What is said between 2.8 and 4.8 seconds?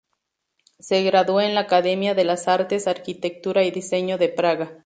Arquitectura y Diseño de Praga.